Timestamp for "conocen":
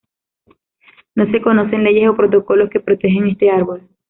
1.43-1.83